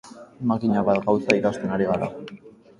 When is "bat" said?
0.87-1.03